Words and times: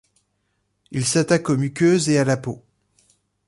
Il 0.89 1.05
s’attaque 1.05 1.51
aux 1.51 1.57
muqueuses 1.57 2.09
et 2.09 2.17
à 2.17 2.23
la 2.23 2.35
peau. 2.35 2.63